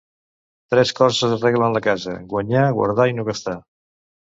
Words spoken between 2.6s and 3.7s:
guardar i no gastar.